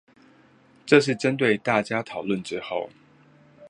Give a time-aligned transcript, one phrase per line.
[0.87, 2.89] 這個是針對大家討論之後